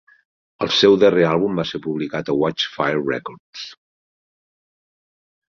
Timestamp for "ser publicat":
1.73-2.31